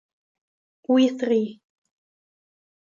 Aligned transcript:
We 0.87 1.09
Three 1.13 1.61